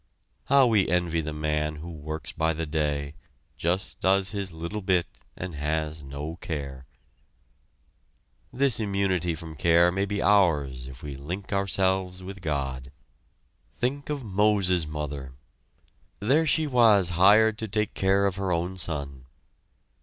[0.45, 3.13] How we envy the man who works by the day,
[3.55, 5.05] just does his little bit,
[5.37, 6.87] and has no care!
[8.51, 12.91] This immunity from care may be ours if we link ourselves with God.
[13.75, 15.33] Think of Moses' mother!
[16.19, 19.25] There she was hired to take care of her own son.